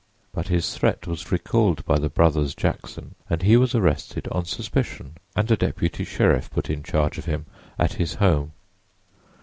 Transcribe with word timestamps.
But 0.33 0.47
his 0.47 0.75
threat 0.75 1.05
was 1.05 1.31
recalled 1.31 1.85
by 1.85 1.99
the 1.99 2.09
brothers 2.09 2.55
Jackson 2.55 3.13
and 3.29 3.43
he 3.43 3.55
was 3.55 3.75
arrested 3.75 4.27
on 4.29 4.45
suspicion 4.45 5.17
and 5.35 5.51
a 5.51 5.55
deputy 5.55 6.05
sheriff 6.05 6.49
put 6.49 6.71
in 6.71 6.81
charge 6.81 7.19
of 7.19 7.25
him 7.25 7.45
at 7.77 7.93
his 7.93 8.15
home. 8.15 8.53